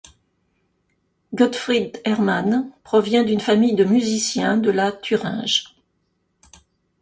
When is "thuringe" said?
4.91-5.75